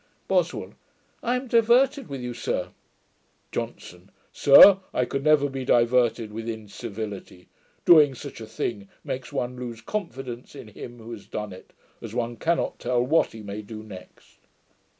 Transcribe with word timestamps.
BOSWELL. 0.27 0.73
'I 1.21 1.35
am 1.35 1.47
diverted 1.47 2.07
with 2.07 2.21
you, 2.21 2.33
sir.' 2.33 2.69
JOHNSON. 3.51 4.09
'Sir, 4.33 4.79
I 4.95 5.05
could 5.05 5.23
never 5.23 5.47
be 5.47 5.63
diverted 5.63 6.33
with 6.33 6.49
incivility. 6.49 7.49
Doing 7.85 8.15
such 8.15 8.41
a 8.41 8.47
thing, 8.47 8.89
makes 9.03 9.31
one 9.31 9.55
lose 9.57 9.79
confidence 9.81 10.55
in 10.55 10.69
him 10.69 10.97
who 10.97 11.11
has 11.11 11.27
done 11.27 11.53
it, 11.53 11.71
as 12.01 12.15
one 12.15 12.35
cannot 12.37 12.79
tell 12.79 13.03
what 13.05 13.33
he 13.33 13.43
may 13.43 13.61
do 13.61 13.83
next.' 13.83 14.39